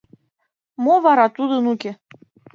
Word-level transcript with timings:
—Мо 0.83 0.93
вара 1.05 1.27
тудын 1.37 1.63
уке? 1.73 1.91